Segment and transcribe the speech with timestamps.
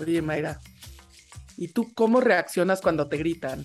[0.00, 0.58] Oye, Mayra,
[1.56, 3.64] ¿y tú cómo reaccionas cuando te gritan?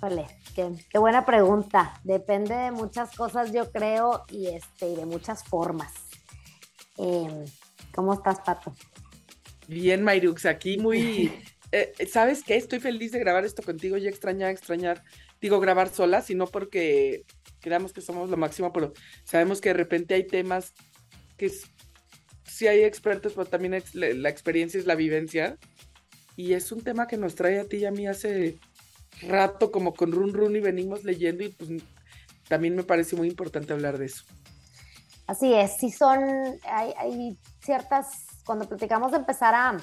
[0.00, 2.00] Vale, qué, buena pregunta.
[2.04, 5.92] Depende de muchas cosas, yo creo, y, este, de muchas formas.
[6.96, 7.44] Em,
[7.94, 8.74] ¿Cómo estás, Pato?
[9.66, 11.32] Bien, Mayrux, aquí muy...
[11.72, 12.56] Eh, ¿Sabes qué?
[12.56, 15.04] Estoy feliz de grabar esto contigo y extrañar, extrañar,
[15.40, 17.24] digo, grabar sola, sino porque
[17.60, 18.92] creamos que somos lo máximo, pero
[19.22, 20.74] sabemos que de repente hay temas
[21.36, 21.48] que
[22.50, 25.56] sí hay expertos, pero también la experiencia es la vivencia.
[26.36, 28.58] Y es un tema que nos trae a ti y a mí hace
[29.22, 31.70] rato como con run run y venimos leyendo y pues
[32.48, 34.24] también me parece muy importante hablar de eso.
[35.26, 36.24] Así es, sí son,
[36.64, 38.08] hay, hay ciertas,
[38.44, 39.76] cuando platicamos de empezar a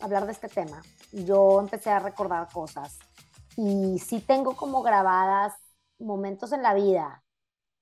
[0.00, 0.80] hablar de este tema,
[1.12, 2.98] yo empecé a recordar cosas
[3.56, 5.54] y sí tengo como grabadas
[5.98, 7.24] momentos en la vida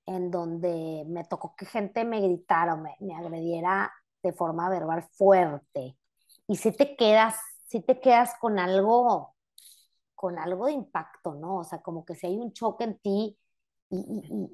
[0.07, 3.93] en donde me tocó que gente me gritara o me, me agrediera
[4.23, 5.97] de forma verbal fuerte.
[6.49, 9.35] Y si te quedas, si te quedas con algo,
[10.15, 11.59] con algo de impacto, ¿no?
[11.59, 13.39] O sea, como que si hay un choque en ti
[13.91, 13.97] y,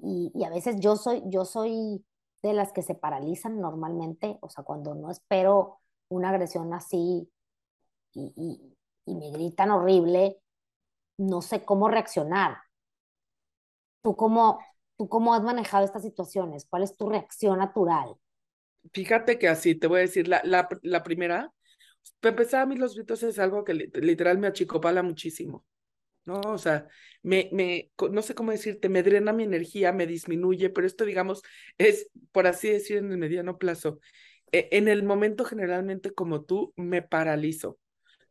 [0.03, 2.05] y, y, a veces yo soy, yo soy
[2.43, 7.31] de las que se paralizan normalmente, o sea, cuando no espero una agresión así
[8.15, 8.75] y,
[9.07, 10.41] me gritan horrible,
[11.19, 12.59] no sé cómo reaccionar.
[14.03, 14.59] ¿Tú cómo,
[14.97, 16.67] ¿Tú cómo has manejado estas situaciones?
[16.69, 18.17] ¿Cuál es tu reacción natural?
[18.93, 21.53] Fíjate que así, te voy a decir, la, la, la primera,
[22.21, 25.67] para empezar, a mí los gritos es algo que literal me achicopala muchísimo,
[26.25, 26.41] ¿no?
[26.41, 26.89] O sea,
[27.23, 31.43] me, me, no sé cómo decirte, me drena mi energía, me disminuye, pero esto, digamos,
[31.79, 34.01] es, por así decir, en el mediano plazo.
[34.53, 37.79] E, en el momento generalmente como tú, me paralizo.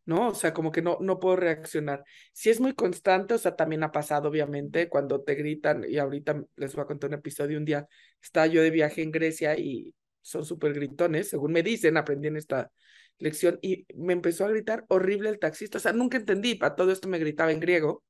[0.06, 0.30] ¿no?
[0.30, 2.04] O sea, como que no, no puedo reaccionar.
[2.32, 6.44] Si es muy constante, o sea, también ha pasado, obviamente, cuando te gritan, y ahorita
[6.58, 7.88] les voy a contar un episodio, un día
[8.22, 9.94] estaba yo de viaje en Grecia y
[10.26, 12.72] son súper gritones, según me dicen, aprendí en esta
[13.20, 16.92] lección, y me empezó a gritar horrible el taxista, o sea, nunca entendí, para todo
[16.92, 18.04] esto me gritaba en griego,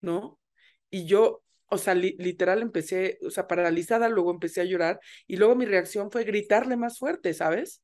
[0.00, 0.40] ¿no?
[0.90, 5.56] Y yo, o sea, literal empecé, o sea, paralizada, luego empecé a llorar, y luego
[5.56, 7.82] mi reacción fue gritarle más fuerte, ¿sabes?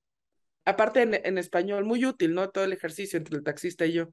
[0.64, 2.50] aparte en, español, muy útil, ¿no?
[2.50, 4.08] Todo el ejercicio entre el taxista y yo.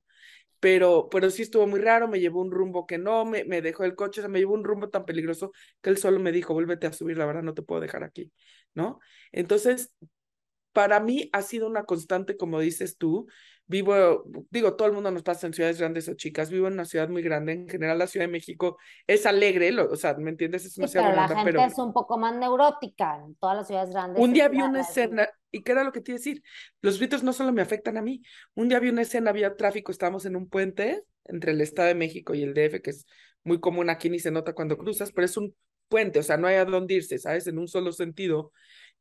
[0.59, 3.85] Pero, pero sí estuvo muy raro, me llevó un rumbo que no, me, me dejó
[3.85, 5.51] el coche, o sea, me llevó un rumbo tan peligroso
[5.81, 8.31] que él solo me dijo, vuélvete a subir, la verdad no te puedo dejar aquí,
[8.73, 8.99] ¿no?
[9.31, 9.93] Entonces,
[10.73, 13.27] para mí ha sido una constante, como dices tú,
[13.69, 16.85] vivo, digo, todo el mundo nos pasa en ciudades grandes o chicas, vivo en una
[16.85, 20.65] ciudad muy grande, en general la Ciudad de México es alegre, o sea, ¿me entiendes?
[20.65, 23.91] Es una ciudad pero la gente es un poco más neurótica en todas las ciudades
[23.91, 24.23] grandes.
[24.23, 26.41] Un día vi una escena, y qué era lo que te iba a decir,
[26.81, 28.23] los gritos no solo me afectan a mí,
[28.55, 31.95] un día vi una escena, había tráfico, estábamos en un puente entre el Estado de
[31.95, 33.05] México y el DF, que es
[33.43, 35.55] muy común aquí, ni se nota cuando cruzas, pero es un
[35.89, 37.47] puente, o sea, no hay a dónde irse, ¿sabes?
[37.47, 38.51] En un solo sentido.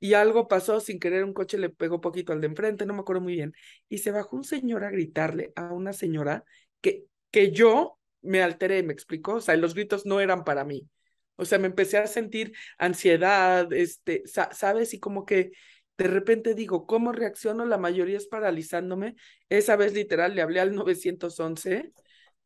[0.01, 3.01] Y algo pasó sin querer, un coche le pegó poquito al de enfrente, no me
[3.01, 3.53] acuerdo muy bien,
[3.89, 6.45] y se bajó un señor a gritarle a una señora
[6.81, 10.89] que, que yo me alteré, me explicó, o sea, los gritos no eran para mí,
[11.37, 15.53] o sea, me empecé a sentir ansiedad, este, sabes, y como que
[15.97, 17.65] de repente digo, ¿cómo reacciono?
[17.65, 19.17] La mayoría es paralizándome,
[19.49, 21.93] esa vez literal le hablé al 911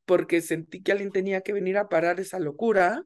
[0.07, 3.05] porque sentí que alguien tenía que venir a parar esa locura,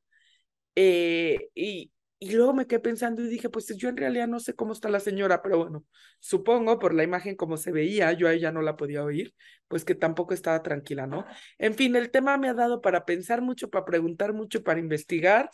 [0.76, 4.54] eh, y, y luego me quedé pensando y dije, pues yo en realidad no sé
[4.54, 5.84] cómo está la señora, pero bueno,
[6.20, 9.34] supongo por la imagen como se veía, yo a ella no la podía oír,
[9.68, 11.26] pues que tampoco estaba tranquila, ¿no?
[11.58, 15.50] En fin, el tema me ha dado para pensar mucho, para preguntar mucho, para investigar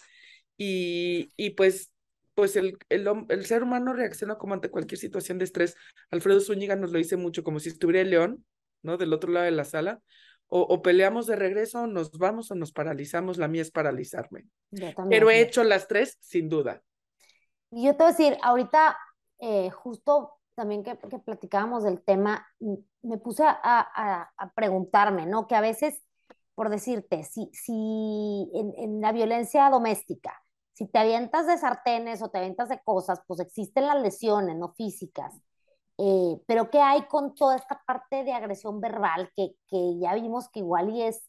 [0.57, 1.93] y, y pues,
[2.35, 5.77] pues el, el, el ser humano reacciona como ante cualquier situación de estrés.
[6.11, 8.45] Alfredo Zúñiga nos lo dice mucho, como si estuviera el león,
[8.83, 8.97] ¿no?
[8.97, 10.01] Del otro lado de la sala
[10.55, 13.39] o, peleamos de regreso, nos vamos o nos paralizamos.
[13.39, 14.45] La mía es paralizarme.
[15.09, 16.83] Pero he hecho las tres, sin duda.
[17.71, 18.99] Y yo te voy a decir, ahorita,
[19.39, 22.47] eh, justo también que, que, platicábamos del tema,
[23.01, 25.47] me puse a, preguntarme, ¿no?
[25.47, 26.03] Que a veces,
[26.55, 30.39] por decirte, si, si en, en, la violencia doméstica,
[30.75, 34.75] si te avientas de sartenes o te avientas de cosas, pues existen las lesiones, no
[34.75, 35.33] físicas.
[35.99, 40.49] Eh, pero ¿qué hay con toda esta parte de agresión verbal que, que ya vimos
[40.51, 41.29] que igual y es,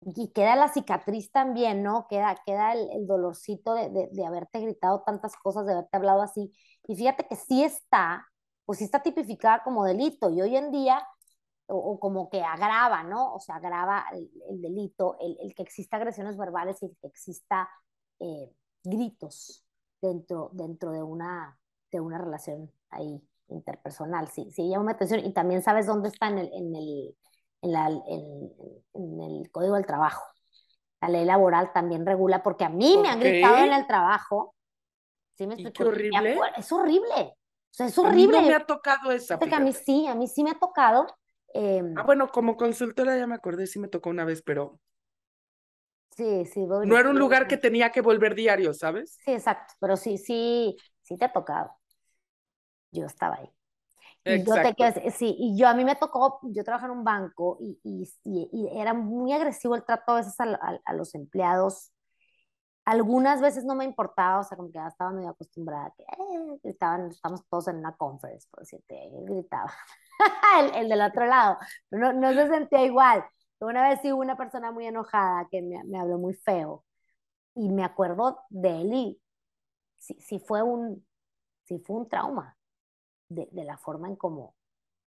[0.00, 2.06] y queda la cicatriz también, ¿no?
[2.08, 6.22] Queda, queda el, el dolorcito de, de, de, haberte gritado tantas cosas, de haberte hablado
[6.22, 6.52] así.
[6.88, 8.26] Y fíjate que sí está,
[8.64, 11.06] pues sí está tipificada como delito y hoy en día,
[11.66, 13.34] o, como que agrava, ¿no?
[13.34, 17.06] O sea, agrava el, el delito, el, el, que exista agresiones verbales y el que
[17.08, 17.68] exista
[18.20, 18.50] eh,
[18.84, 19.64] gritos
[20.00, 21.58] dentro, dentro de, una,
[21.90, 23.22] de una relación ahí
[23.52, 27.16] interpersonal, sí, sí llama mi atención y también sabes dónde está en el, en el,
[27.62, 28.52] en, la, en,
[28.94, 30.22] en el Código del Trabajo.
[31.00, 34.54] La ley laboral también regula, porque a mí me han gritado en el trabajo.
[35.36, 35.84] ¿Sí me explico?
[35.84, 36.38] horrible?
[36.58, 37.14] Es horrible.
[37.16, 38.38] O sea, es horrible.
[38.38, 39.34] A mí no me ha tocado esa.
[39.56, 41.06] a mí sí, a mí sí me ha tocado.
[41.54, 44.80] Em, ah, bueno, como consultora ya me acordé, sí me tocó una vez, pero
[46.16, 46.66] Sí, sí.
[46.82, 49.18] no era un lugar que tenía que volver diario, ¿sabes?
[49.24, 51.70] Sí, exacto, pero sí, sí, sí te ha tocado.
[52.92, 53.50] Yo estaba ahí.
[54.24, 57.58] Y yo te sí, y yo a mí me tocó, yo trabajaba en un banco
[57.60, 61.92] y, y, y, era muy agresivo el trato a veces a, a, los empleados.
[62.84, 66.58] Algunas veces no me importaba, o sea, como que ya estaba medio acostumbrada, que eh,
[66.62, 69.72] gritaban, estamos todos en una conference, por decirte, gritaba
[70.60, 71.58] el, el, del otro lado,
[71.90, 73.24] no, no se sentía igual.
[73.60, 76.84] Una vez sí hubo una persona muy enojada que me, me habló muy feo
[77.54, 79.22] y me acuerdo de él y
[79.98, 81.06] sí, sí fue un,
[81.64, 82.56] sí fue un trauma
[83.34, 84.54] de, de la forma en cómo,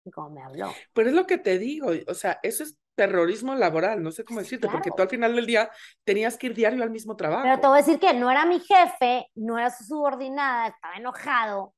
[0.05, 0.71] en me habló.
[0.93, 4.41] Pero es lo que te digo, o sea, eso es terrorismo laboral, no sé cómo
[4.41, 5.71] decirte, porque tú al final del día
[6.03, 7.43] tenías que ir diario al mismo trabajo.
[7.43, 10.95] Pero te voy a decir que no era mi jefe, no era su subordinada, estaba
[10.95, 11.73] enojado,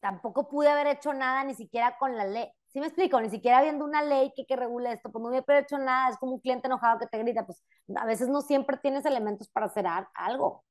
[0.00, 2.48] tampoco pude haber hecho nada ni siquiera con la ley.
[2.68, 3.20] ¿Sí me explico?
[3.20, 6.18] Ni siquiera habiendo una ley que, que regule esto, pues no hubiera hecho nada, es
[6.18, 7.60] como un cliente enojado que te grita, pues
[7.96, 10.64] a veces no siempre tienes elementos para hacer algo.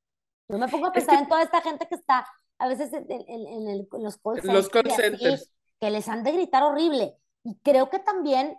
[0.50, 3.88] Yo me pongo a pensar en toda esta gente que está a veces en, en,
[3.92, 4.42] los call
[4.92, 7.16] centers, que les han de gritar horrible.
[7.44, 8.58] Y creo que también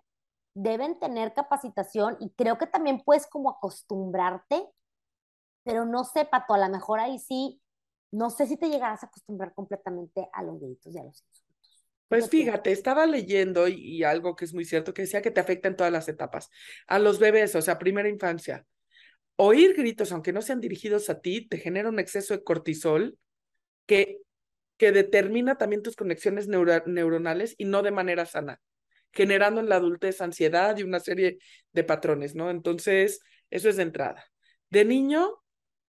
[0.54, 4.66] deben tener capacitación y creo que también puedes como acostumbrarte,
[5.64, 7.60] pero no sé, Pato, a lo mejor ahí sí,
[8.10, 11.44] no sé si te llegarás a acostumbrar completamente a los gritos y a los insultos.
[12.08, 15.68] Pues fíjate, estaba leyendo y, algo que es muy cierto, que decía que te afecta
[15.68, 16.50] en todas las etapas.
[16.88, 18.66] A los bebés, o sea, primera infancia.
[19.42, 23.16] Oír gritos, aunque no sean dirigidos a ti, te genera un exceso de cortisol
[23.86, 24.18] que,
[24.76, 28.60] que determina también tus conexiones neuronales y no de manera sana,
[29.12, 31.38] generando en la adultez ansiedad y una serie
[31.72, 32.50] de patrones, ¿no?
[32.50, 34.26] Entonces, eso es de entrada.
[34.68, 35.42] De niño,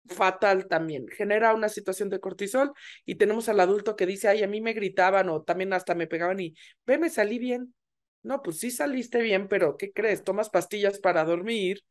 [0.07, 1.09] fatal también.
[1.09, 2.71] Genera una situación de cortisol
[3.03, 6.07] y tenemos al adulto que dice, ay, a mí me gritaban o también hasta me
[6.07, 6.55] pegaban y,
[6.85, 7.75] ve, me salí bien.
[8.21, 10.23] No, pues sí saliste bien, pero ¿qué crees?
[10.23, 11.83] Tomas pastillas para dormir,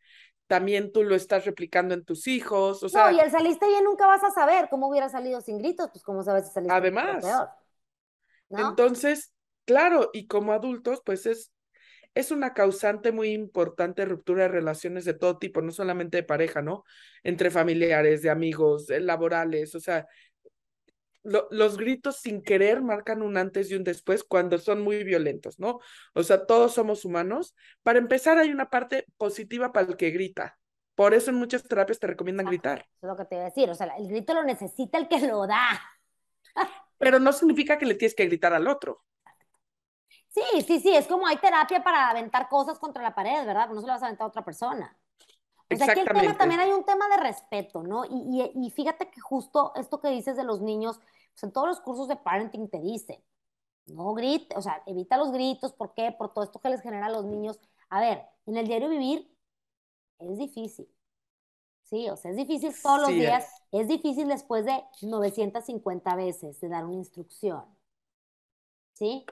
[0.52, 3.10] también tú lo estás replicando en tus hijos, o sea...
[3.10, 6.04] No, y el saliste bien nunca vas a saber cómo hubiera salido sin gritos, pues
[6.04, 7.48] cómo sabes si saliste Además, peor.
[8.50, 9.32] Entonces,
[9.64, 11.54] claro, y como adultos, pues es
[12.14, 16.22] es una causante muy importante de ruptura de relaciones de todo tipo, no solamente de
[16.22, 16.84] pareja, ¿no?
[17.22, 20.06] Entre familiares, de amigos, laborales, o sea,
[21.22, 25.80] los gritos sin querer marcan un antes y un después cuando son muy violentos, ¿no?
[26.14, 27.54] O sea, todos somos humanos.
[27.82, 30.58] Para empezar, hay una parte positiva para el que grita.
[30.94, 32.80] Por eso en muchas terapias te recomiendan gritar.
[32.80, 35.08] Eso es lo que te iba a decir, o sea, el grito lo necesita el
[35.08, 35.80] que lo da.
[36.98, 39.02] Pero no significa que le tienes que gritar al otro.
[40.28, 43.68] Sí, sí, sí, es como hay terapia para aventar cosas contra la pared, ¿verdad?
[43.68, 44.96] No se lo vas a aventar a otra persona.
[45.72, 48.04] O sea, aquí el tema también hay un tema de respeto, ¿no?
[48.04, 51.00] Y, y, y, fíjate que justo esto que dices de los niños,
[51.32, 53.22] pues en todos los cursos de parenting te dicen,
[53.86, 56.12] no grite, o sea, evita los gritos, ¿por qué?
[56.12, 57.60] Por todo esto que les genera a los niños.
[57.88, 59.30] A ver, en el diario vivir
[60.18, 60.88] es difícil,
[61.82, 62.08] ¿sí?
[62.10, 63.82] O sea, es difícil todos los días, es.
[63.82, 67.64] es difícil después de 950 veces de dar una instrucción,
[68.94, 69.26] ¿sí?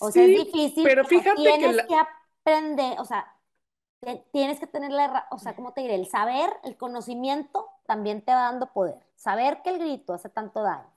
[0.00, 0.84] O sea, es difícil.
[0.84, 3.31] Pero fíjate tienes que, aprender, o sea,
[4.32, 5.94] tienes que tener la, o sea, ¿cómo te diré?
[5.94, 8.98] El saber, el conocimiento también te va dando poder.
[9.16, 10.90] Saber que el grito hace tanto daño,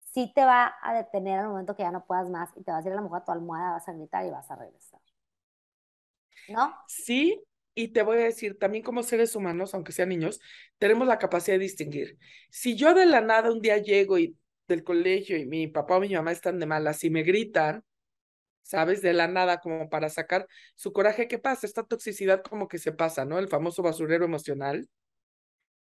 [0.00, 2.84] sí te va a detener al momento que ya no puedas más y te vas
[2.84, 5.00] a ir a la mujer a tu almohada, vas a gritar y vas a regresar.
[6.48, 6.74] ¿No?
[6.86, 7.42] Sí,
[7.74, 10.40] y te voy a decir, también como seres humanos, aunque sean niños,
[10.78, 12.18] tenemos la capacidad de distinguir.
[12.50, 14.36] Si yo de la nada un día llego y
[14.68, 17.84] del colegio y mi papá o mi mamá están de malas y me gritan,
[18.62, 19.02] ¿sabes?
[19.02, 21.28] De la nada, como para sacar su coraje.
[21.28, 21.66] ¿Qué pasa?
[21.66, 23.38] Esta toxicidad como que se pasa, ¿no?
[23.38, 24.88] El famoso basurero emocional.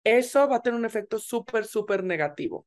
[0.03, 2.65] Eso va a tener un efecto súper, súper negativo,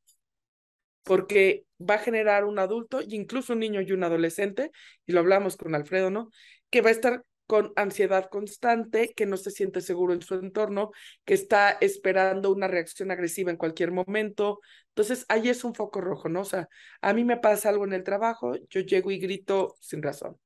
[1.03, 4.71] porque va a generar un adulto, incluso un niño y un adolescente,
[5.05, 6.29] y lo hablamos con Alfredo, ¿no?
[6.69, 10.91] Que va a estar con ansiedad constante, que no se siente seguro en su entorno,
[11.25, 14.59] que está esperando una reacción agresiva en cualquier momento.
[14.89, 16.41] Entonces, ahí es un foco rojo, ¿no?
[16.41, 16.67] O sea,
[17.01, 20.39] a mí me pasa algo en el trabajo, yo llego y grito sin razón.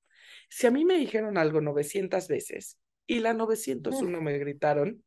[0.50, 5.04] Si a mí me dijeron algo 900 veces y la 901 me gritaron,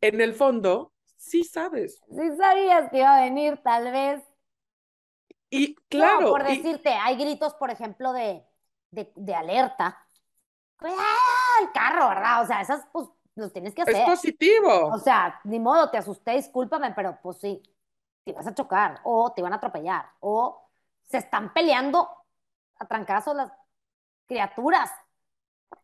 [0.00, 2.00] en el fondo, sí sabes.
[2.08, 4.22] Sí sabías que iba a venir, tal vez.
[5.50, 6.30] Y claro.
[6.30, 8.44] por decirte, hay gritos, por ejemplo, de,
[8.92, 9.98] de, de alerta
[10.80, 11.02] cuidado
[11.62, 12.42] el carro, ¿verdad?
[12.42, 13.96] O sea, esas, pues, los tienes que hacer.
[13.96, 14.86] Es positivo.
[14.86, 17.62] O sea, ni modo, te asusté, discúlpame, pero pues sí,
[18.24, 20.68] te vas a chocar, o te van a atropellar, o
[21.02, 22.08] se están peleando
[22.76, 23.52] a trancazos las
[24.26, 24.90] criaturas.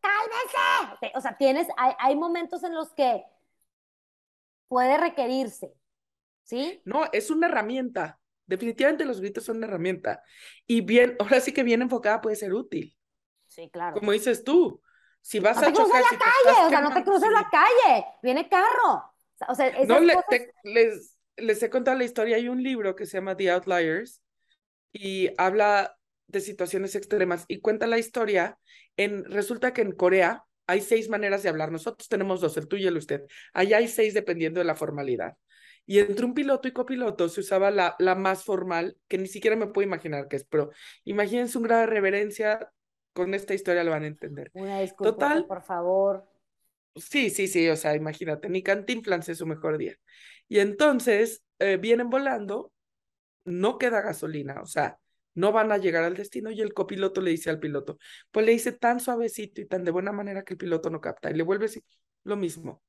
[0.01, 1.17] ¡Cálmese!
[1.17, 3.25] O sea, tienes, hay, hay momentos en los que
[4.69, 5.73] puede requerirse,
[6.43, 6.83] ¿sí?
[6.85, 8.19] No, es una herramienta.
[8.47, 10.23] Definitivamente los gritos son una herramienta.
[10.67, 12.97] Y bien, ahora sí que bien enfocada puede ser útil.
[13.47, 13.97] Sí, claro.
[13.99, 14.81] Como dices tú,
[15.29, 17.29] si vas no a te cruces chocar, la si calle, o sea, no te cruces
[17.29, 17.35] sí.
[17.35, 19.13] la calle, viene carro.
[19.49, 22.37] O sea, esas No, le- cosas- te- les, les he contado la historia.
[22.37, 24.23] Hay un libro que se llama The Outliers
[24.93, 25.97] y habla
[26.29, 28.59] de situaciones extremas y cuenta la historia.
[28.97, 31.71] En, resulta que en Corea hay seis maneras de hablar.
[31.73, 33.23] Nosotros tenemos dos, el tuyo y el usted.
[33.53, 35.35] Allá hay seis dependiendo de la formalidad.
[35.89, 39.55] Y entre un piloto y copiloto se usaba la, la más formal, que ni siquiera
[39.57, 40.71] me puedo imaginar qué es, pero
[41.05, 42.73] imagínense un grado de reverencia,
[43.17, 44.51] con esta historia lo van a entender.
[44.53, 45.47] Una disculpa, Total.
[45.47, 46.29] por favor.
[46.95, 49.97] Sí, sí, sí, o sea, imagínate, ni Cantinflas es su mejor día.
[50.49, 52.73] Y entonces eh, vienen volando,
[53.47, 54.99] no queda gasolina, o sea,
[55.35, 57.99] no van a llegar al destino y el copiloto le dice al piloto,
[58.31, 61.31] pues le dice tan suavecito y tan de buena manera que el piloto no capta
[61.31, 61.85] y le vuelve a decir
[62.25, 62.83] lo mismo.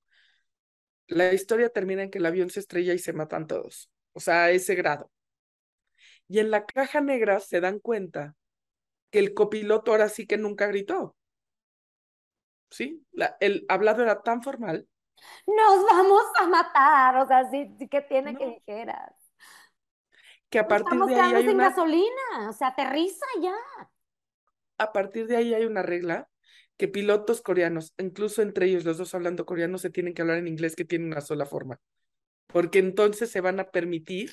[1.07, 4.45] La historia termina en que el avión se estrella y se matan todos, o sea,
[4.45, 5.09] a ese grado.
[6.27, 8.35] Y en la caja negra se dan cuenta
[9.11, 11.15] que el copiloto ahora sí que nunca gritó.
[12.69, 13.05] ¿Sí?
[13.11, 14.87] La- el hablado era tan formal
[15.47, 19.13] Nos vamos a matar, o sea, sí, sí que tiene que dijeras.
[20.49, 23.53] que a partir estamos de ahí hay una gasolina, o sea, aterriza ya.
[24.77, 26.29] a partir de ahí hay una regla
[26.77, 30.47] que pilotos coreanos, incluso entre ellos los dos hablando coreano, se tienen que hablar en
[30.47, 31.79] inglés que tiene una sola forma,
[32.47, 34.31] porque entonces se van a permitir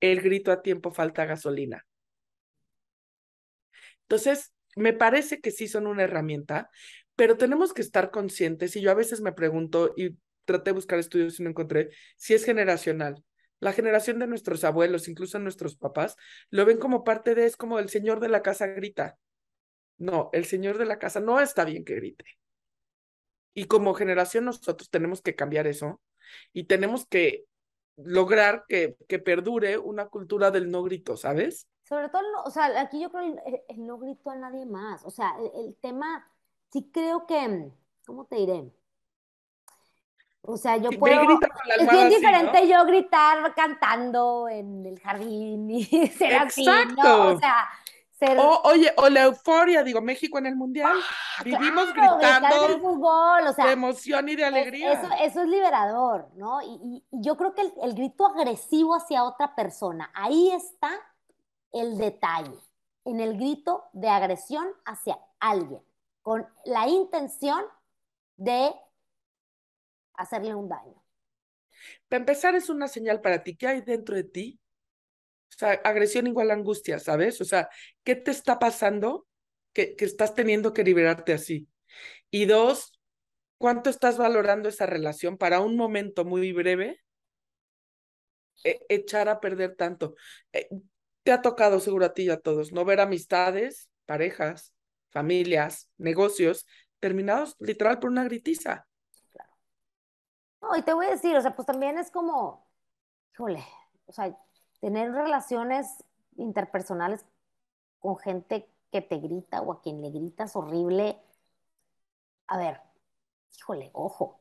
[0.00, 1.86] el grito a tiempo falta gasolina.
[4.08, 6.70] Entonces, me parece que sí son una herramienta,
[7.14, 10.98] pero tenemos que estar conscientes y yo a veces me pregunto y traté de buscar
[10.98, 13.22] estudios y no encontré si es generacional.
[13.60, 16.16] La generación de nuestros abuelos, incluso nuestros papás,
[16.48, 19.18] lo ven como parte de, es como el señor de la casa grita.
[19.98, 22.24] No, el señor de la casa no está bien que grite.
[23.52, 26.00] Y como generación nosotros tenemos que cambiar eso
[26.52, 27.44] y tenemos que
[27.96, 31.66] lograr que, que perdure una cultura del no grito, ¿sabes?
[31.88, 35.04] Sobre todo, o sea, aquí yo creo el, el- el no grito a nadie más.
[35.04, 36.30] O sea, el, el tema,
[36.72, 37.72] sí creo que,
[38.06, 38.72] ¿cómo te diré?
[40.42, 41.38] O sea, yo Sí, puedo,
[41.76, 42.52] es bien así, ¿no?
[42.52, 47.04] diferente yo gritar cantando en el jardín y ser así, ¿no?
[47.06, 47.28] Exacto.
[47.28, 47.68] O sea,
[48.12, 51.06] ser, O, oye, o la euforia, digo, México en el Mundial,
[51.44, 54.68] vivimos Ah, claro, gritar en el gritando fútbol, o sea, de emoción y de Es-
[54.68, 54.92] alegría.
[54.98, 56.62] eso, eso es liberador, ¿no?
[56.62, 60.90] Y, y- y yo creo que el, el grito agresivo hacia otra persona, ahí está
[61.72, 62.58] el detalle,
[63.04, 65.82] en el grito de agresión hacia alguien,
[66.22, 67.64] con la intención
[68.36, 68.72] de
[70.14, 71.02] hacerle un daño.
[72.08, 73.56] Para empezar, es una señal para ti.
[73.56, 74.60] ¿Qué hay dentro de ti?
[75.50, 77.40] O sea, agresión igual a angustia, ¿sabes?
[77.40, 77.68] O sea,
[78.04, 79.26] ¿qué te está pasando
[79.72, 81.68] que, que estás teniendo que liberarte así?
[82.30, 83.00] Y dos,
[83.58, 87.00] ¿cuánto estás valorando esa relación para un momento muy breve?
[88.64, 90.14] e- echar a perder tanto.
[91.22, 92.84] Te ha tocado seguro a ti y a todos, ¿no?
[92.84, 94.72] Ver amistades, parejas,
[95.10, 96.66] familias, negocios
[97.00, 98.86] terminados literal por una gritiza.
[100.60, 102.66] No, y te voy a decir, o sea, pues también es como,
[103.34, 103.64] híjole,
[104.06, 104.36] o sea,
[104.80, 106.04] tener relaciones
[106.36, 107.24] interpersonales
[108.00, 111.20] con gente que te grita o a quien le gritas horrible.
[112.48, 112.80] A ver,
[113.56, 114.37] híjole, ojo.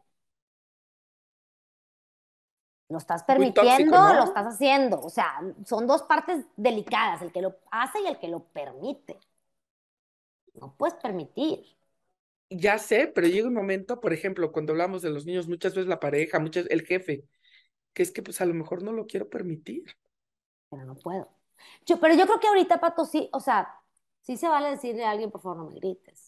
[2.90, 4.14] Lo estás Muy tóxico, permitiendo, ¿no?
[4.14, 5.02] lo estás haciendo.
[5.02, 9.20] O sea, son dos partes delicadas, el que lo hace y el que lo permite.
[10.56, 11.66] No puedes permitir.
[12.50, 15.88] Ya sé, pero llega un momento, por ejemplo, cuando hablamos de los niños, muchas veces
[15.90, 17.26] la pareja, muchas el jefe,
[17.94, 19.86] que es que pues a lo mejor no lo quiero permitir.
[20.70, 21.30] pero no puedo.
[21.86, 23.70] Yo, pero yo creo que ahorita, Pato, sí, o sea,
[24.22, 26.27] sí se vale decirle a alguien, por favor, no me grites.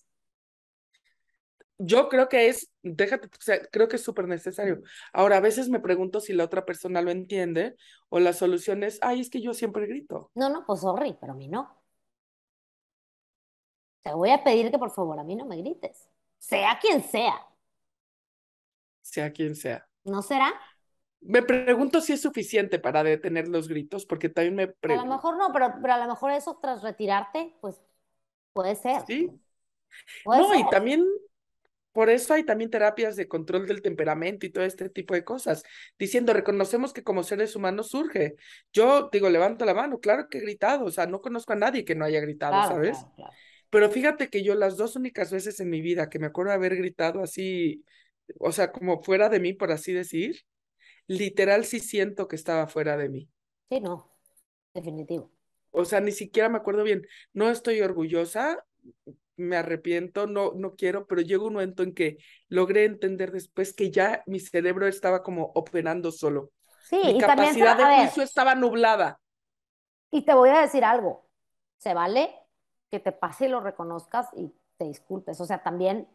[1.80, 4.82] Yo creo que es, déjate, o sea, creo que es súper necesario.
[5.14, 7.76] Ahora, a veces me pregunto si la otra persona lo entiende
[8.10, 10.32] o la solución es, ay, es que yo siempre grito.
[10.36, 11.82] No, no, pues sorry, pero a mí no.
[14.04, 16.10] Te voy a pedir que por favor a mí no me grites.
[16.40, 17.36] Sea quien sea.
[19.02, 19.88] sea quien sea.
[20.04, 20.52] ¿No será?
[21.22, 25.16] Me pregunto si es suficiente para detener los gritos, porque también me A lo pregunto.
[25.16, 27.82] mejor no, pero, pero a lo mejor eso tras retirarte, pues
[28.54, 29.04] puede ser.
[29.06, 29.30] Sí.
[30.24, 31.06] Puede No, y también,
[32.00, 35.66] por eso hay también terapias de control del temperamento y todo este tipo de cosas,
[35.98, 38.36] diciendo, reconocemos que como seres humanos surge.
[38.72, 41.84] Yo digo, levanto la mano, claro que he gritado, o sea, no conozco a nadie
[41.84, 42.98] que no haya gritado, Claro, ¿sabes?
[43.00, 43.34] claro, claro.
[43.70, 46.56] Pero fíjate que yo las dos únicas veces en mi vida que me acuerdo de
[46.56, 47.84] haber gritado así,
[48.40, 50.38] o sea, como fuera de mí, por así decir,
[51.06, 53.28] literal sí siento que estaba fuera de mí.
[53.70, 54.10] Sí, no,
[54.74, 55.34] definitivo.
[55.72, 57.06] O sea, ni siquiera me acuerdo bien.
[57.34, 58.66] No estoy orgullosa,
[59.40, 62.18] me arrepiento, no, no quiero, pero llegó un momento en que
[62.48, 66.52] logré entender después que ya mi cerebro estaba como operando solo.
[66.84, 69.20] Sí, Mi y también, capacidad de juicio estaba nublada.
[70.12, 71.28] Y te voy a decir algo,
[71.78, 72.34] se vale
[72.92, 75.40] que te pase y lo reconozcas y te disculpes.
[75.40, 76.08] O sea, también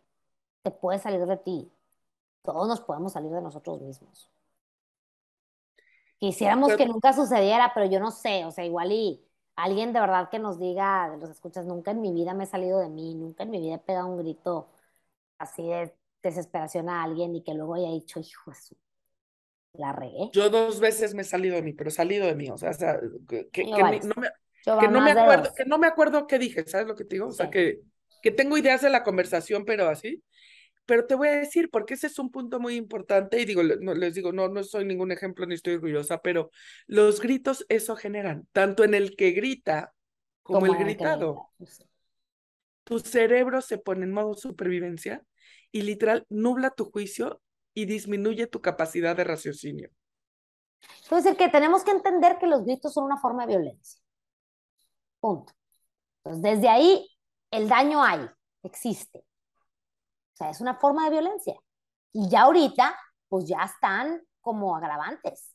[0.62, 1.71] te puede salir de ti.
[2.43, 4.31] Todos nos podemos salir de nosotros mismos.
[6.19, 9.25] Quisiéramos Pero- que nunca sucediera, pero yo no sé, o sea, igual y
[9.56, 12.46] alguien de verdad que nos diga, de los escuchas, nunca en mi vida me he
[12.46, 14.68] salido de mí, nunca en mi vida he pegado un grito
[15.38, 18.76] así de desesperación a alguien y que luego haya dicho, hijo de su,
[19.75, 20.30] la regué.
[20.32, 22.73] Yo dos veces me he salido de mí, pero he salido de mí, o sea,
[22.73, 24.30] que, no me,
[24.64, 27.28] que no acuerdo, que no me acuerdo qué dije, ¿sabes lo que te digo?
[27.28, 27.52] O sea, Sí.
[27.52, 27.80] que,
[28.23, 30.23] que tengo ideas de la conversación, pero así.
[30.87, 33.95] Pero te voy a decir, porque ese es un punto muy importante, y digo, no,
[33.95, 36.50] les digo, no, no soy ningún ejemplo ni estoy orgullosa, pero
[36.87, 39.95] los gritos eso generan, tanto en el que grita
[40.43, 41.50] como, el en que gritado.
[41.59, 41.85] grita.
[42.85, 45.25] Tu cerebro se pone en modo supervivencia
[45.73, 47.41] y literal nubla tu juicio
[47.73, 49.91] y disminuye tu capacidad de raciocinio.
[51.05, 54.00] Entonces, que tenemos que entender que los gritos son una forma de violencia.
[55.21, 55.53] Punto.
[56.19, 57.09] Entonces, desde ahí,
[57.50, 58.26] el daño hay,
[58.62, 59.25] existe.
[60.35, 61.55] O sea, es una forma de violencia.
[62.12, 62.97] Y ya ahorita,
[63.29, 65.55] pues ya están como agravantes.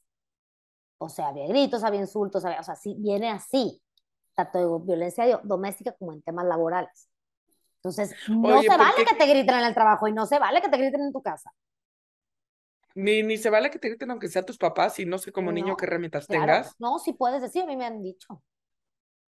[0.98, 3.82] O sea, había gritos, había insultos, había, o sea, sí, viene así.
[4.36, 7.10] Tanto de violencia do- doméstica como en temas laborales.
[7.78, 10.26] Entonces, no Oye, se ¿por vale qué- que te griten en el trabajo y no
[10.26, 11.52] se vale que te griten en tu casa.
[12.96, 15.52] Ni, ni se vale que te griten aunque sean tus papás y no sé como
[15.52, 16.76] niño qué herramientas Claro, tengas.
[16.80, 18.42] no, sí puedes decir, a mí me han dicho.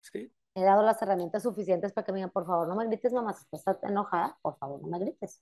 [0.01, 0.31] ¿sí?
[0.61, 3.33] He dado las herramientas suficientes para que me digan, por favor, no me grites, mamá,
[3.33, 5.41] si estás enojada, por favor, no me grites.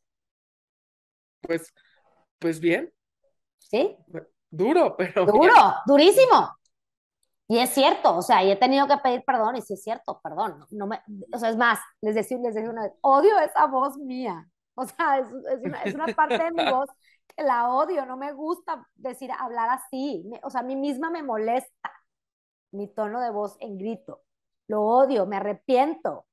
[1.41, 1.74] Pues,
[2.39, 2.93] pues bien,
[3.60, 3.98] ¿Sí?
[4.50, 5.55] duro, pero Duro, bien.
[5.86, 6.55] durísimo.
[7.48, 10.19] Y es cierto, o sea, y he tenido que pedir perdón, y sí es cierto,
[10.24, 10.65] perdón.
[10.72, 13.98] No me, o sea, es más, les decía, les decía una vez, odio esa voz
[13.98, 14.50] mía.
[14.75, 16.89] O sea, es, es una, es una parte de mi voz
[17.36, 20.24] que la odio, no me gusta decir, hablar así.
[20.27, 21.91] Me- o sea, a mí misma me molesta
[22.74, 24.24] mi tono de voz en grito.
[24.67, 26.25] Lo odio, me arrepiento.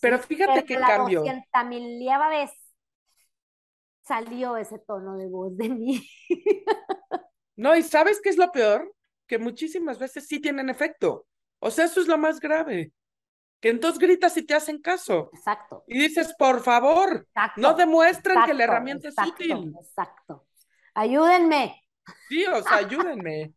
[0.00, 1.20] Pero Sí, fíjate qué la cambio.
[1.20, 2.50] doscienta milieva vez
[4.02, 6.08] salió ese tono de voz de mí.
[7.54, 8.92] No, y ¿sabes qué es lo peor?
[9.26, 11.26] Que muchísimas veces sí tienen efecto.
[11.58, 12.92] O sea, eso es lo más grave.
[13.60, 15.30] Que entonces gritas y te hacen caso.
[15.34, 15.84] Exacto.
[15.86, 17.60] Y dices, por favor, Exacto.
[17.60, 19.74] no demuestran que la exacto, herramienta es exacto, útil.
[19.80, 20.46] Exacto.
[20.94, 21.80] Ayúdenme.
[22.28, 23.52] Sí, o sea, ayúdenme.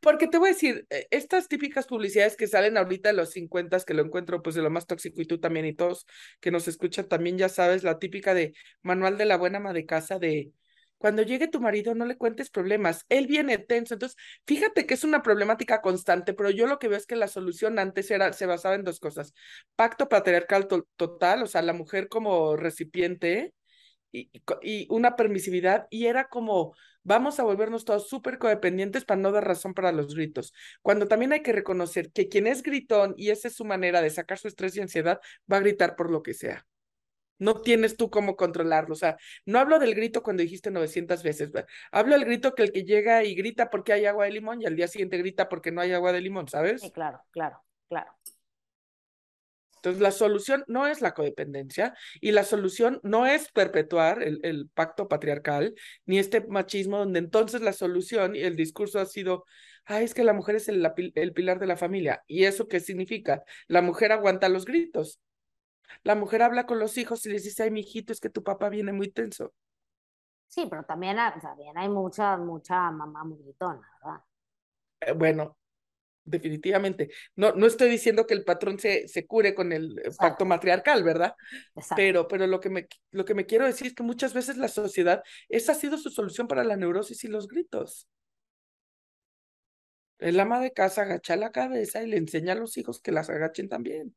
[0.00, 3.78] Porque te voy a decir, eh, estas típicas publicidades que salen ahorita en los 50
[3.80, 6.06] que lo encuentro pues de lo más tóxico y tú también y todos
[6.40, 9.86] que nos escuchan también ya sabes, la típica de manual de la buena ama de
[9.86, 10.52] casa de
[10.98, 13.94] cuando llegue tu marido no le cuentes problemas, él viene tenso.
[13.94, 17.28] Entonces, fíjate que es una problemática constante, pero yo lo que veo es que la
[17.28, 19.34] solución antes era, se basaba en dos cosas.
[19.76, 23.52] Pacto patriarcal to- total, o sea, la mujer como recipiente
[24.12, 24.30] y,
[24.62, 26.74] y una permisividad y era como
[27.06, 30.52] vamos a volvernos todos súper codependientes para no dar razón para los gritos.
[30.82, 34.10] Cuando también hay que reconocer que quien es gritón y esa es su manera de
[34.10, 36.66] sacar su estrés y ansiedad, va a gritar por lo que sea.
[37.38, 38.94] No tienes tú cómo controlarlo.
[38.94, 41.52] O sea, no hablo del grito cuando dijiste 900 veces.
[41.92, 44.66] Hablo del grito que el que llega y grita porque hay agua de limón y
[44.66, 46.80] al día siguiente grita porque no hay agua de limón, ¿sabes?
[46.82, 48.10] Sí, claro, claro, claro.
[49.86, 54.68] Entonces, la solución no es la codependencia y la solución no es perpetuar el, el
[54.70, 55.74] pacto patriarcal
[56.06, 59.44] ni este machismo donde entonces la solución y el discurso ha sido,
[59.84, 62.22] ay, es que la mujer es el, la pil- el pilar de la familia.
[62.26, 63.44] ¿Y eso qué significa?
[63.68, 65.20] La mujer aguanta los gritos.
[66.04, 68.70] La mujer habla con los hijos y les dice, ay, mijito, es que tu papá
[68.70, 69.54] viene muy tenso.
[70.48, 74.22] Sí, pero también, hay- también hay mucha, mucha mamá muy gritona, ¿verdad?
[75.00, 75.56] Eh, bueno,
[76.26, 77.10] definitivamente.
[77.36, 81.02] No, no estoy diciendo que el patrón se, se cure con el eh, pacto matriarcal,
[81.04, 81.34] ¿verdad?
[81.74, 81.94] Exacto.
[81.96, 84.68] Pero, pero lo que me, lo que me quiero decir es que muchas veces la
[84.68, 88.08] sociedad, esa ha sido su solución para la neurosis y los gritos.
[90.18, 93.30] El ama de casa agacha la cabeza y le enseña a los hijos que las
[93.30, 94.14] agachen también.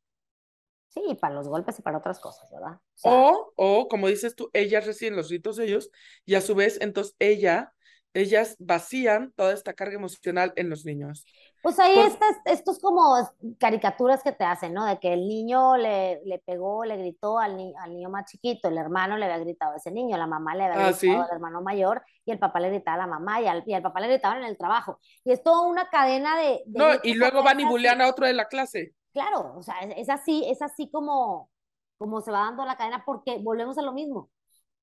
[0.89, 2.73] Sí, para los golpes y para otras cosas, ¿verdad?
[2.95, 5.89] O sea, O, o, como dices tú, ellas reciben los gritos de ellos
[6.25, 7.73] y a su vez, entonces ella,
[8.13, 11.25] ellas vacían toda esta carga emocional en los niños.
[11.61, 13.15] Pues ahí Por- estas, estos como
[13.59, 14.85] caricaturas que te hacen, ¿no?
[14.85, 18.69] De que el niño le, le pegó, le gritó al, ni- al niño más chiquito,
[18.69, 21.07] el hermano le había gritado a ese niño, la mamá le había Ah, gritado ¿sí?
[21.21, 23.81] al hermano mayor y el papá le gritaba a la mamá y al, y al
[23.81, 24.99] papá le gritaban en el trabajo.
[25.25, 26.63] Y es toda una cadena de...
[26.65, 28.93] de No, y luego van y bulean a otro de la clase.
[29.13, 31.49] Claro, o sea, es, es así, es así como,
[31.97, 34.29] como se va dando la cadena porque volvemos a lo mismo.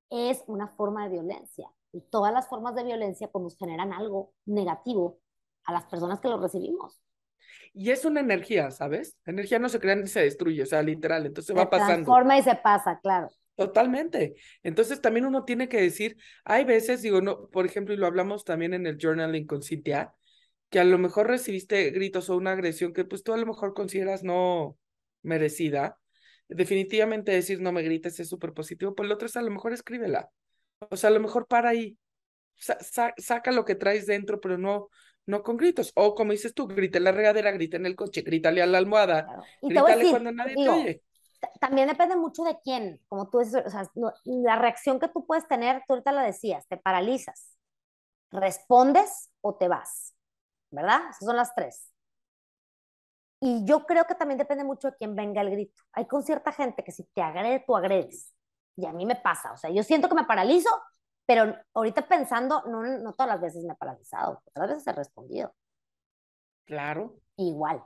[0.09, 4.33] Es una forma de violencia y todas las formas de violencia pues nos generan algo
[4.45, 5.19] negativo
[5.65, 7.01] a las personas que lo recibimos.
[7.73, 9.17] Y es una energía, ¿sabes?
[9.25, 11.25] La energía no se crea ni se destruye, o sea, literal.
[11.25, 11.93] Entonces Se va pasando.
[11.93, 13.29] transforma y se pasa, claro.
[13.55, 14.35] Totalmente.
[14.63, 18.43] Entonces también uno tiene que decir, hay veces, digo, no, por ejemplo, y lo hablamos
[18.43, 20.13] también en el journaling con Cintia,
[20.69, 23.73] que a lo mejor recibiste gritos o una agresión que pues tú a lo mejor
[23.73, 24.77] consideras no
[25.23, 25.99] merecida,
[26.49, 29.73] definitivamente decir no me grites es súper positivo, pues lo otro es a lo mejor
[29.73, 30.29] escríbela.
[30.89, 31.97] O sea, a lo mejor para ahí,
[32.55, 34.89] saca lo que traes dentro, pero no,
[35.25, 35.91] no con gritos.
[35.95, 38.77] O como dices tú, grita en la regadera, grita en el coche, grítale a la
[38.77, 39.27] almohada,
[39.61, 41.03] grítale cuando nadie te oye.
[41.59, 43.89] También depende mucho de quién, como tú dices, o sea,
[44.25, 47.55] la reacción que tú puedes tener, tú ahorita la decías, te paralizas,
[48.31, 50.15] respondes o te vas,
[50.71, 51.01] ¿verdad?
[51.11, 51.91] Esas son las tres.
[53.39, 55.83] Y yo creo que también depende mucho de quién venga el grito.
[55.93, 58.33] Hay con cierta gente que si te agrede, tú agredes.
[58.77, 60.69] Y a mí me pasa, o sea, yo siento que me paralizo
[61.27, 65.53] pero ahorita pensando, no, no todas las veces me he paralizado, otras veces he respondido.
[66.65, 67.19] Claro.
[67.35, 67.83] Igual.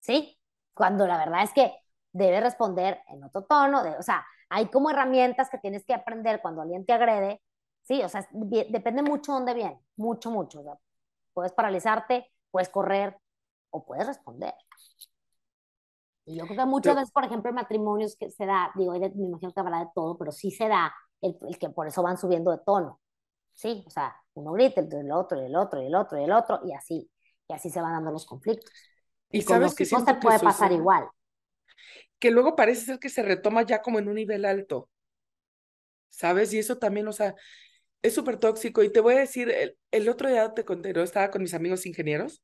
[0.00, 0.38] ¿Sí?
[0.74, 1.74] Cuando la verdad es que
[2.12, 6.42] debe responder en otro tono, de, o sea, hay como herramientas que tienes que aprender
[6.42, 7.40] cuando alguien te agrede,
[7.82, 10.60] sí, o sea, depende mucho de dónde viene, mucho, mucho.
[10.60, 10.78] O sea,
[11.32, 13.18] puedes paralizarte, puedes correr
[13.70, 14.54] o puedes responder.
[16.28, 19.06] Y yo creo que muchas veces, por ejemplo, en matrimonios que se da, digo, me
[19.06, 22.50] imagino que habla de todo, pero sí se da el, que por eso van subiendo
[22.50, 23.00] de tono.
[23.54, 23.82] ¿Sí?
[23.86, 26.60] O sea, uno grita, el otro, y el otro, y el otro, y el otro,
[26.66, 27.10] y así.
[27.48, 28.70] Y así se van dando los conflictos.
[29.30, 31.08] Y, sabes que no te puede pasar igual.
[32.18, 34.90] Que luego parece ser que se retoma ya como en un nivel alto.
[36.10, 36.52] ¿Sabes?
[36.52, 37.34] Y eso también, o sea,
[38.02, 38.82] es súper tóxico.
[38.82, 41.02] Y te voy a decir, el, el otro día te conté, ¿no?
[41.02, 42.42] estaba con mis amigos ingenieros,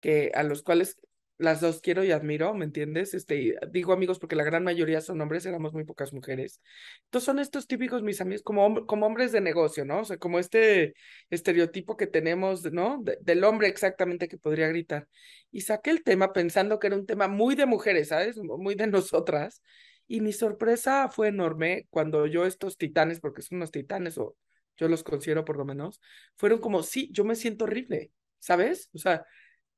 [0.00, 0.98] que a los cuales
[1.38, 3.12] las dos quiero y admiro, ¿me entiendes?
[3.14, 6.60] Este, digo amigos porque la gran mayoría son hombres, éramos muy pocas mujeres.
[7.04, 10.00] Entonces son estos típicos mis amigos como, como hombres de negocio, ¿no?
[10.00, 10.94] O sea, como este
[11.30, 13.02] estereotipo que tenemos, ¿no?
[13.20, 15.08] del hombre exactamente que podría gritar.
[15.50, 18.38] Y saqué el tema pensando que era un tema muy de mujeres, ¿sabes?
[18.38, 19.62] Muy de nosotras.
[20.08, 24.36] Y mi sorpresa fue enorme cuando yo estos titanes, porque son unos titanes, o
[24.76, 26.00] yo los considero por lo menos,
[26.36, 28.90] fueron como, sí, yo me siento horrible, ¿sabes?
[28.94, 29.24] O sea,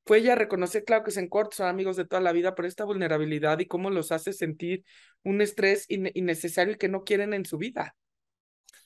[0.08, 2.86] fue ella reconocer, claro que se encorta, son amigos de toda la vida, pero esta
[2.86, 4.82] vulnerabilidad y cómo los hace sentir
[5.22, 7.94] un estrés innecesario que no quieren en su vida.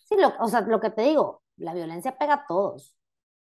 [0.08, 2.96] Sí, lo, o sea, lo que te digo, la violencia pega a todos,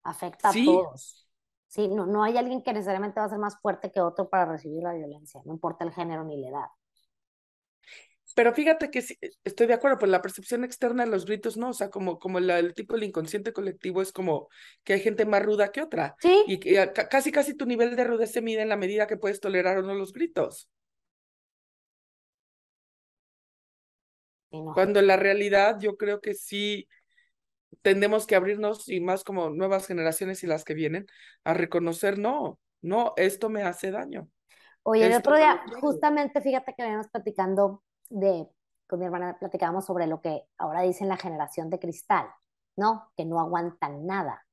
[0.03, 1.27] afecta a todos.
[1.67, 4.45] Sí, no, no hay alguien que necesariamente va a ser más fuerte que otro para
[4.45, 6.67] recibir la violencia, no importa el género ni la edad.
[8.35, 11.69] Pero fíjate que sí, estoy de acuerdo, pues la percepción externa de los gritos no,
[11.69, 14.49] o sea, como, como el tipo del inconsciente colectivo es como
[14.83, 16.15] que hay gente más ruda que otra.
[16.19, 16.43] Sí.
[16.45, 19.39] Y que casi, casi tu nivel de rudez se mide en la medida que puedes
[19.39, 20.69] tolerar o no los gritos.
[24.49, 26.87] Cuando en la realidad yo creo que sí
[27.81, 31.07] tendemos que abrirnos y más como nuevas generaciones y las que vienen
[31.45, 34.27] a reconocer, no, no, esto me hace daño.
[34.83, 38.47] Oye, el otro día, justamente, fíjate que veníamos platicando de,
[38.87, 42.27] con mi hermana platicábamos sobre lo que ahora dicen la generación de cristal,
[42.75, 43.11] ¿no?
[43.15, 44.45] Que no aguantan nada.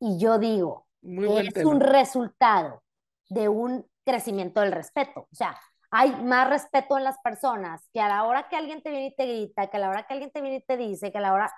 [0.00, 2.82] Y yo digo, es un resultado
[3.28, 5.28] de un crecimiento del respeto.
[5.30, 5.58] O sea,
[5.90, 9.16] hay más respeto en las personas que a la hora que alguien te viene y
[9.16, 11.22] te grita, que a la hora que alguien te viene y te dice, que a
[11.22, 11.52] la hora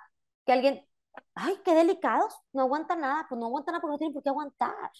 [0.45, 0.87] que alguien,
[1.35, 4.29] ay, qué delicados, no aguanta nada, pues no aguanta nada porque no tienen por qué
[4.29, 4.91] aguantar.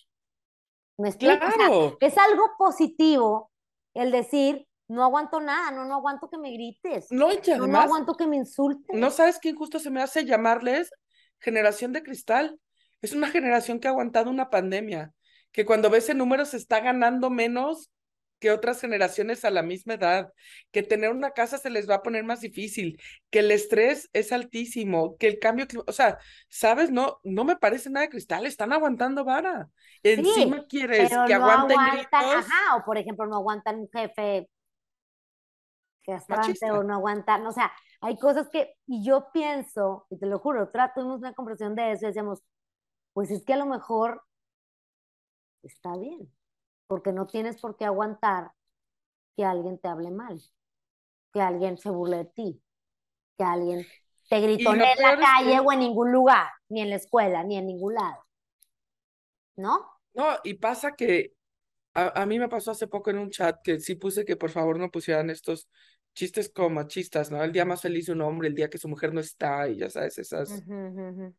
[0.98, 1.40] ¿Me explico?
[1.40, 1.98] Claro.
[2.00, 3.52] es algo positivo
[3.94, 7.08] el decir, no aguanto nada, no, no aguanto que me grites.
[7.12, 8.94] No, no, no aguanto que me insultes.
[8.94, 10.92] No sabes quién justo se me hace llamarles
[11.40, 12.60] generación de cristal.
[13.02, 15.14] Es una generación que ha aguantado una pandemia,
[15.52, 17.90] que cuando ves en números está ganando menos
[18.40, 20.34] que otras generaciones a la misma edad,
[20.72, 23.00] que tener una casa se les va a poner más difícil,
[23.30, 26.18] que el estrés es altísimo, que el cambio, o sea,
[26.50, 29.70] sabes, no, no me parece nada de cristal, están aguantando vara.
[30.02, 32.10] Encima quieres que aguanten gritos.
[32.12, 34.50] Ajá, o por ejemplo, no aguantan un jefe
[36.04, 40.40] castrante o no aguantar, o sea, hay cosas que, y yo pienso, y te lo
[40.40, 42.44] juro, tuvimos una conversación de eso y decíamos,
[43.14, 44.24] pues es que a lo mejor
[45.64, 46.32] está bien,
[46.88, 48.52] porque no tienes por qué aguantar
[49.36, 50.42] que alguien te hable mal,
[51.32, 52.64] que alguien se burle de ti,
[53.38, 53.86] que alguien
[54.30, 57.68] te gritone en la calle o en ningún lugar, ni en la escuela, ni en
[57.68, 58.26] ningún lado.
[59.56, 59.86] ¿No?
[60.14, 61.34] No, y pasa que
[61.94, 64.50] a, a, mí me pasó hace poco en un chat que sí puse que por
[64.50, 65.70] favor no pusieran estos
[66.14, 67.44] chistes como machistas, ¿no?
[67.44, 69.78] El día más feliz de un hombre, el día que su mujer no está, y
[69.78, 70.64] ya sabes, esas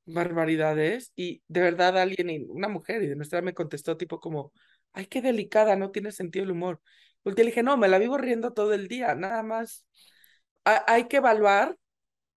[0.07, 1.13] barbaridades.
[1.15, 4.53] Y de verdad alguien, una mujer, y de nuestra me contestó tipo como,
[4.93, 6.81] ay, qué delicada, no tiene sentido el humor.
[7.23, 9.87] Porque le dije, no, me la vivo riendo todo el día, nada más.
[10.65, 11.77] hay que evaluar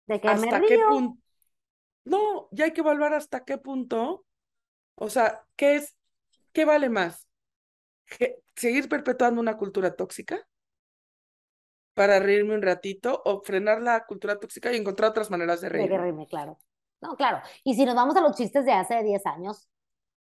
[0.07, 1.19] ¿De hasta qué punto.
[2.03, 4.25] No, ya hay que evaluar hasta qué punto.
[4.95, 5.95] O sea, ¿qué es,
[6.53, 7.27] qué vale más?
[8.55, 10.47] ¿Seguir perpetuando una cultura tóxica?
[11.95, 15.89] Para reírme un ratito o frenar la cultura tóxica y encontrar otras maneras de reírme.
[15.89, 16.57] De reírme, claro.
[17.01, 17.41] No, claro.
[17.63, 19.67] Y si nos vamos a los chistes de hace 10 años,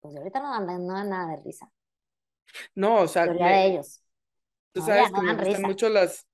[0.01, 1.71] pues ahorita no dan, no dan nada de risa.
[2.75, 4.03] No, o sea, Teoría de ellos.
[4.71, 5.65] tú No, sabes ya que no me gustan risa.
[5.65, 6.27] mucho las,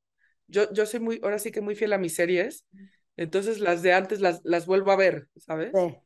[0.47, 2.65] yo, yo soy muy, ahora sí que muy fiel a mis series,
[3.17, 5.73] entonces las de antes las, las vuelvo a ver, ¿sabes?
[5.73, 5.97] Sí.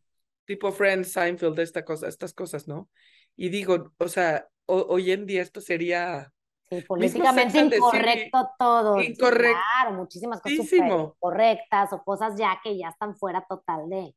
[0.45, 2.89] Tipo Friends, Seinfeld, esta cosa, estas cosas, ¿no?
[3.35, 6.33] Y digo, o sea, ho- hoy en día esto sería
[6.71, 8.99] Sí, políticamente incorrecto todo.
[8.99, 14.15] Sí, claro, muchísimas cosas súper incorrectas o cosas ya que ya están fuera total de,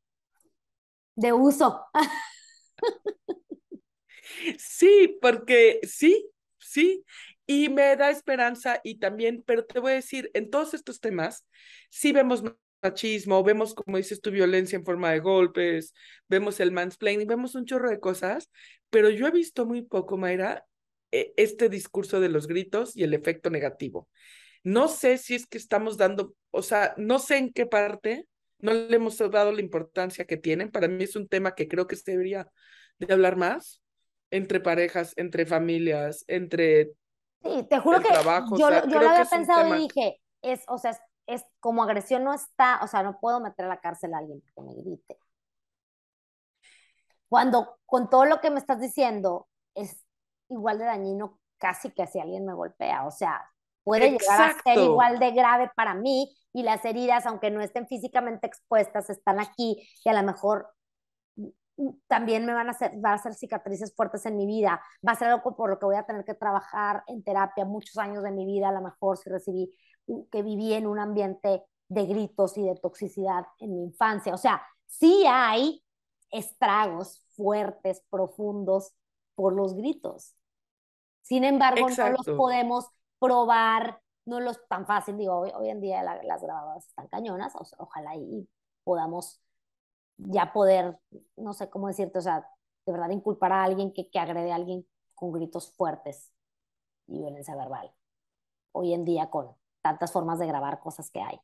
[1.15, 1.85] de uso.
[4.57, 7.05] Sí, porque sí, sí,
[7.45, 11.45] y me da esperanza y también, pero te voy a decir, en todos estos temas,
[11.89, 12.43] sí vemos
[12.81, 15.93] machismo, vemos, como dices tu violencia en forma de golpes,
[16.27, 18.51] vemos el mansplaining, vemos un chorro de cosas,
[18.89, 20.65] pero yo he visto muy poco, Mayra,
[21.37, 24.07] este discurso de los gritos y el efecto negativo.
[24.63, 28.27] No sé si es que estamos dando, o sea, no sé en qué parte,
[28.59, 30.71] no le hemos dado la importancia que tienen.
[30.71, 32.47] Para mí es un tema que creo que se debería
[32.99, 33.81] de hablar más
[34.31, 36.93] entre parejas, entre familias, entre
[37.45, 39.81] Sí, te juro el que trabajo, o yo, sea, yo lo que había pensado y
[39.81, 43.65] dije, es, o sea, es, es como agresión no está, o sea, no puedo meter
[43.65, 45.17] a la cárcel a alguien porque me grite.
[47.29, 50.04] Cuando con todo lo que me estás diciendo es
[50.49, 53.49] igual de dañino casi que si alguien me golpea, o sea,
[53.83, 57.87] puede llegar a ser igual de grave para mí y las heridas, aunque no estén
[57.87, 60.67] físicamente expuestas, están aquí y a lo mejor
[61.35, 65.13] mm, también me van a hacer, va a hacer cicatrices fuertes en mi vida, va
[65.13, 68.23] a ser algo por lo que voy a tener que trabajar en terapia muchos años
[68.23, 69.71] de mi vida, a lo mejor si recibí,
[70.31, 74.33] que viví en un ambiente de gritos y de toxicidad en mi infancia.
[74.33, 75.83] O sea, sí hay
[76.31, 78.93] estragos fuertes, profundos
[79.35, 80.35] por los gritos.
[81.21, 82.87] Sin embargo, no los podemos
[83.19, 87.55] probar, no los tan fácil, digo, hoy, hoy en día la- las grabadoras están cañonas,
[87.55, 88.47] o sea, ojalá y
[88.83, 89.41] podamos
[90.17, 90.97] ya poder,
[91.37, 92.47] no sé cómo decirte, o sea,
[92.85, 96.31] de verdad inculpar a alguien que, que agrede a alguien con gritos fuertes
[97.07, 97.91] y violencia verbal.
[98.73, 101.39] Hoy en día con tantas formas de grabar cosas que hay.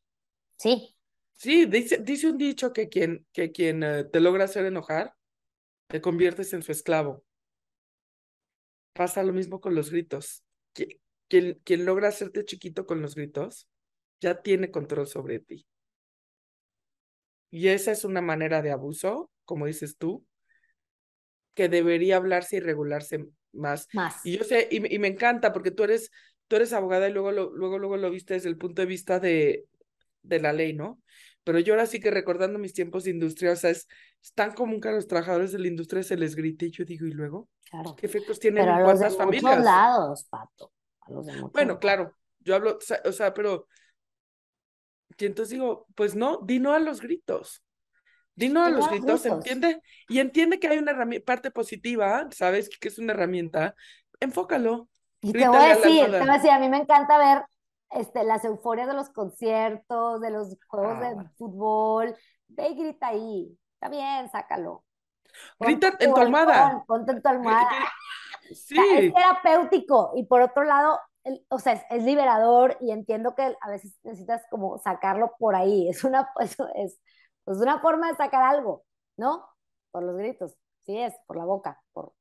[0.58, 0.95] Sí,
[1.34, 5.15] Sí, dice, dice un dicho que quien, que quien eh, te logra hacer enojar,
[5.88, 7.23] te conviertes en su esclavo.
[8.93, 10.43] Pasa lo mismo con los gritos.
[10.73, 13.67] Qui- Quien, quien logra hacerte chiquito con los gritos,
[14.19, 15.65] ya tiene control sobre ti.
[17.51, 20.25] Y esa es una manera de abuso, como dices tú,
[21.54, 23.19] que debería hablarse y regularse
[23.54, 23.88] más.
[23.93, 24.25] más.
[24.25, 26.12] Y yo sé, y, me- y me encanta porque tú eres,
[26.47, 29.19] tú eres abogada y luego lo, luego, luego lo viste desde el punto de vista
[29.19, 29.65] de,
[30.23, 31.01] de la ley, ¿no?
[31.43, 33.88] Pero yo ahora sí que recordando mis tiempos de industria, o sea, es,
[34.21, 36.86] es tan común que a los trabajadores de la industria se les grite y yo
[36.86, 37.49] digo, ¿y luego?
[37.69, 37.95] Claro.
[37.95, 39.63] ¿Qué efectos tienen Pero a los de cuántas muchos familias?
[39.63, 40.71] lados, Pato.
[41.01, 41.82] A los de muchos Bueno, lados.
[41.82, 43.67] claro, yo hablo, o sea, pero,
[45.17, 47.63] y entonces digo, pues no, di no a los gritos.
[48.36, 49.38] Di no a los gritos, gritos.
[49.38, 52.69] entiende, y entiende que hay una parte positiva, ¿sabes?
[52.69, 53.75] Que es una herramienta,
[54.19, 54.89] enfócalo.
[55.21, 57.43] Y te voy a decir, te voy a decir, a mí me encanta ver
[57.91, 61.32] este, las euforias de los conciertos, de los juegos Ah, de bueno.
[61.38, 62.15] fútbol.
[62.47, 63.58] Ve y grita ahí.
[63.75, 64.84] Está bien, sácalo.
[65.60, 66.84] Grita en tu almohada.
[66.88, 67.69] ponte en tu Gri- almohada.
[68.51, 72.77] O sea, es Sí, terapéutico y por otro lado, el- o sea, es, es liberador
[72.82, 75.88] y entiendo que a veces necesitas como sacarlo por ahí.
[75.89, 76.99] Es una, es, es,
[77.45, 78.84] es una forma de sacar algo,
[79.17, 79.45] ¿no?
[79.91, 80.58] Por los gritos.
[80.86, 82.06] Sí es, por la boca, por...
[82.08, 82.13] O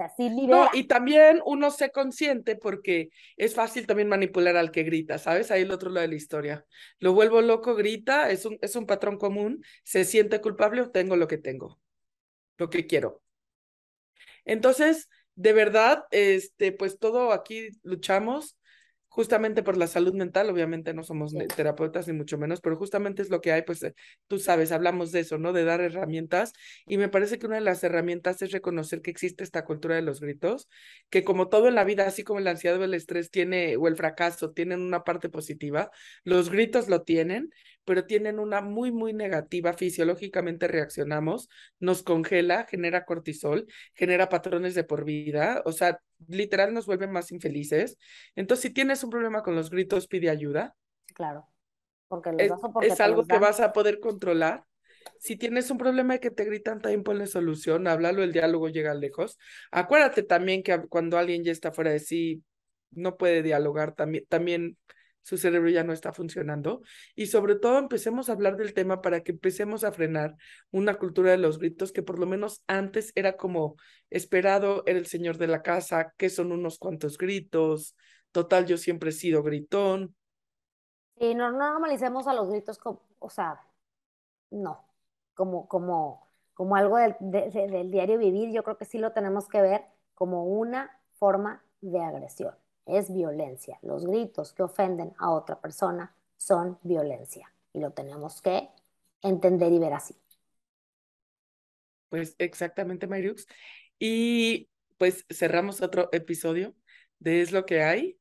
[0.00, 0.64] sea, sí libera.
[0.64, 5.50] No, y también uno se consciente porque es fácil también manipular al que grita, ¿sabes?
[5.50, 6.64] Ahí el otro lado de la historia.
[6.98, 11.28] Lo vuelvo loco, grita, es un, es un patrón común, se siente culpable, obtengo lo
[11.28, 11.80] que tengo,
[12.58, 13.22] lo que quiero.
[14.44, 18.56] Entonces, de verdad, este, pues todo aquí luchamos
[19.10, 23.28] justamente por la salud mental, obviamente no somos terapeutas ni mucho menos, pero justamente es
[23.28, 23.94] lo que hay, pues eh,
[24.28, 25.52] tú sabes, hablamos de eso, ¿no?
[25.52, 26.52] De dar herramientas
[26.86, 30.02] y me parece que una de las herramientas es reconocer que existe esta cultura de
[30.02, 30.68] los gritos,
[31.10, 33.88] que como todo en la vida, así como la ansiedad o el estrés tiene, o
[33.88, 35.90] el fracaso, tienen una parte positiva,
[36.22, 37.50] los gritos lo tienen,
[37.84, 44.84] pero tienen una muy, muy negativa, fisiológicamente reaccionamos, nos congela, genera cortisol, genera patrones de
[44.84, 47.98] por vida, o sea, literal nos vuelve más infelices.
[48.36, 50.74] Entonces, si tienes un problema con los gritos, pide ayuda.
[51.14, 51.48] Claro,
[52.08, 54.64] porque los Es, porque algo los que vas a poder controlar.
[55.18, 58.94] Si tienes un problema de que te gritan, también ponle solución, háblalo, el diálogo llega
[58.94, 59.38] lejos.
[59.70, 62.42] Acuérdate también que cuando alguien ya está fuera de sí,
[62.90, 64.76] no puede dialogar, también, también
[65.22, 66.82] su cerebro ya no está funcionando.
[67.14, 70.34] Y sobre todo empecemos a hablar del tema para que empecemos a frenar
[70.70, 73.76] una cultura de los gritos que por lo menos antes era como
[74.10, 77.96] esperado, era el señor de la casa, que son unos cuantos gritos.
[78.32, 80.14] Total, yo siempre he sido gritón.
[81.16, 83.60] Y no, no normalicemos a los gritos como, o sea,
[84.50, 84.84] no,
[85.34, 89.60] como, como, como algo del, del diario vivir, yo creo que sí lo tenemos que
[89.60, 92.54] ver como una forma de agresión.
[92.86, 93.78] Es violencia.
[93.82, 98.68] Los gritos que ofenden a otra persona son violencia y lo tenemos que
[99.22, 100.14] entender y ver así.
[102.08, 103.46] Pues exactamente, Mariux.
[103.98, 106.74] Y pues cerramos otro episodio
[107.18, 108.18] de Es lo que hay.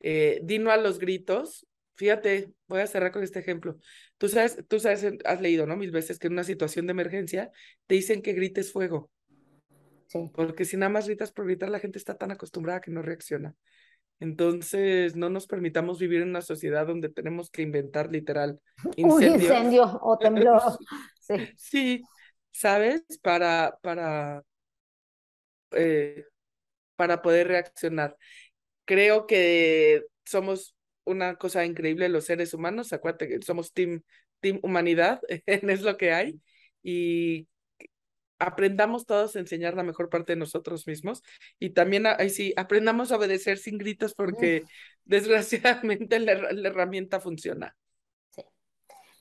[0.00, 1.66] Eh, Dino a los gritos.
[1.94, 3.76] Fíjate, voy a cerrar con este ejemplo.
[4.18, 5.76] Tú sabes, tú sabes, has leído, ¿no?
[5.76, 7.50] Mil veces que en una situación de emergencia
[7.86, 9.10] te dicen que grites fuego.
[10.06, 10.30] Sí.
[10.34, 13.54] Porque si nada más gritas por gritar, la gente está tan acostumbrada que no reacciona.
[14.20, 18.60] Entonces, no nos permitamos vivir en una sociedad donde tenemos que inventar literal
[18.96, 20.60] Un incendio o temblor.
[21.20, 21.34] sí.
[21.56, 22.02] sí,
[22.50, 23.02] ¿sabes?
[23.22, 24.42] Para, para,
[25.72, 26.24] eh,
[26.96, 28.16] para poder reaccionar.
[28.84, 32.92] Creo que somos una cosa increíble los seres humanos.
[32.92, 34.02] Acuérdate que somos team,
[34.40, 36.40] team humanidad, es lo que hay.
[36.82, 37.46] Y
[38.38, 41.22] aprendamos todos a enseñar la mejor parte de nosotros mismos
[41.58, 44.64] y también ahí sí aprendamos a obedecer sin gritos porque
[45.04, 46.32] desgraciadamente la,
[46.68, 47.76] herramienta funciona.
[48.30, 48.44] Sí.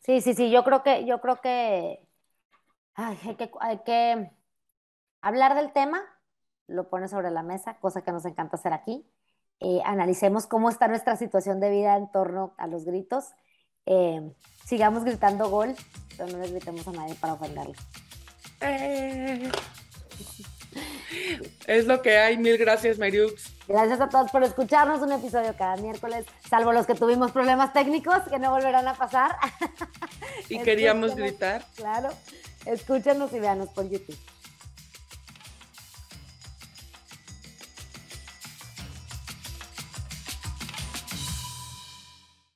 [0.03, 1.99] sí, sí, sí, yo creo que, yo creo que
[2.93, 4.31] hay, que hay que
[5.21, 6.01] hablar del tema,
[6.67, 9.05] lo pone sobre la mesa, cosa que nos encanta hacer aquí.
[9.59, 13.31] Eh, analicemos cómo está nuestra situación de vida en torno a los gritos.
[13.85, 14.33] Eh,
[14.65, 15.75] sigamos gritando gol,
[16.17, 17.73] pero no les gritemos a nadie para ofenderlo.
[18.61, 19.51] Eh.
[21.65, 22.37] Es lo que hay.
[22.37, 23.57] Mil gracias, Mariux.
[23.67, 28.21] Gracias a todos por escucharnos un episodio cada miércoles, salvo los que tuvimos problemas técnicos
[28.29, 29.35] que no volverán a pasar.
[30.47, 31.65] Y queríamos gritar.
[31.75, 32.09] Claro.
[32.65, 34.17] Escúchenos y véanos por YouTube.